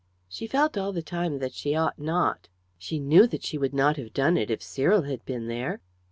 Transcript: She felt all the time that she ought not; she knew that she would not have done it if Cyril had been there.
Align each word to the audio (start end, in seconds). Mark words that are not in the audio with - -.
She 0.27 0.47
felt 0.47 0.79
all 0.79 0.91
the 0.91 1.03
time 1.03 1.37
that 1.37 1.53
she 1.53 1.75
ought 1.75 1.99
not; 1.99 2.49
she 2.79 2.97
knew 2.99 3.27
that 3.27 3.43
she 3.43 3.59
would 3.59 3.71
not 3.75 3.97
have 3.97 4.13
done 4.15 4.35
it 4.35 4.49
if 4.49 4.63
Cyril 4.63 5.03
had 5.03 5.23
been 5.25 5.47
there. 5.47 5.79